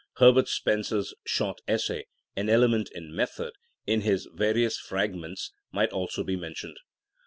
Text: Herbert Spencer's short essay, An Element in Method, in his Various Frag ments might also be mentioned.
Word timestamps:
Herbert 0.17 0.47
Spencer's 0.47 1.13
short 1.27 1.61
essay, 1.67 2.07
An 2.35 2.49
Element 2.49 2.89
in 2.91 3.15
Method, 3.15 3.53
in 3.85 4.01
his 4.01 4.27
Various 4.33 4.79
Frag 4.79 5.13
ments 5.13 5.51
might 5.71 5.91
also 5.91 6.23
be 6.23 6.35
mentioned. 6.35 6.77